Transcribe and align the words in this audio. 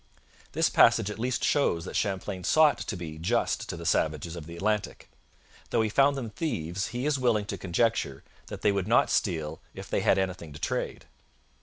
This 0.53 0.67
passage 0.67 1.11
at 1.11 1.19
least 1.19 1.43
shows 1.43 1.85
that 1.85 1.95
Champlain 1.95 2.43
sought 2.43 2.79
to 2.79 2.97
be 2.97 3.19
just 3.19 3.69
to 3.69 3.77
the 3.77 3.85
savages 3.85 4.35
of 4.35 4.47
the 4.47 4.55
Atlantic. 4.55 5.11
Though 5.69 5.83
he 5.83 5.89
found 5.89 6.17
them 6.17 6.31
thieves, 6.31 6.87
he 6.87 7.05
is 7.05 7.19
willing 7.19 7.45
to 7.45 7.57
conjecture 7.59 8.23
that 8.47 8.61
they 8.63 8.71
would 8.71 8.87
not 8.87 9.11
steal 9.11 9.61
if 9.75 9.91
they 9.91 10.01
had 10.01 10.17
anything 10.17 10.53
to 10.53 10.59
trade. 10.59 11.05